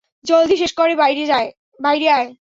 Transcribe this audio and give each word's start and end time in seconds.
জলদি 0.25 0.55
শেষ 0.57 0.71
করে, 0.73 0.93
বাইরে 1.79 2.07
আয়। 2.11 2.29